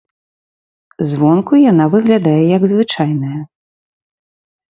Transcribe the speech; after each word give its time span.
Звонку 1.09 1.53
яна 1.71 1.85
выглядае 1.95 2.39
як 2.57 2.61
звычайная. 2.71 3.37